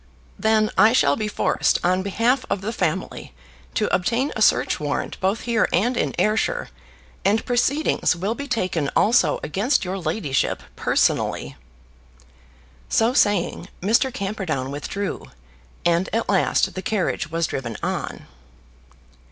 "Then 0.39 0.71
I 0.79 0.93
shall 0.93 1.15
be 1.15 1.27
forced, 1.27 1.77
on 1.83 2.01
behalf 2.01 2.43
of 2.49 2.61
the 2.61 2.73
family, 2.73 3.35
to 3.75 3.85
obtain 3.93 4.31
a 4.35 4.41
search 4.41 4.79
warrant, 4.79 5.19
both 5.19 5.41
here 5.41 5.69
and 5.71 5.95
in 5.95 6.15
Ayrshire, 6.17 6.69
and 7.23 7.45
proceedings 7.45 8.15
will 8.15 8.33
be 8.33 8.47
taken 8.47 8.89
also 8.95 9.39
against 9.43 9.85
your 9.85 9.99
ladyship 9.99 10.63
personally." 10.75 11.55
So 12.89 13.13
saying, 13.13 13.69
Mr. 13.79 14.11
Camperdown 14.11 14.71
withdrew, 14.71 15.23
and 15.85 16.09
at 16.11 16.29
last 16.29 16.73
the 16.73 16.81
carriage 16.81 17.29
was 17.29 17.45
driven 17.45 17.77
on. 17.83 18.25